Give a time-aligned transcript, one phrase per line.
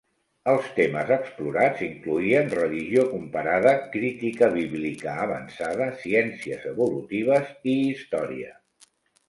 [0.51, 8.55] Els temes explorats incloïen religió comparada, crítica bíblica avançada, ciències evolutives i història.